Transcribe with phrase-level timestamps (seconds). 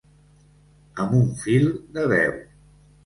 [1.03, 1.69] Amb un fil
[1.99, 2.35] de veu.